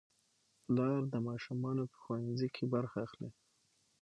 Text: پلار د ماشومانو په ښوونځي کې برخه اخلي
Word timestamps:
پلار 0.63 1.01
د 1.13 1.15
ماشومانو 1.27 1.83
په 1.91 1.95
ښوونځي 2.03 2.49
کې 2.55 2.63
برخه 2.73 2.97
اخلي 3.05 3.29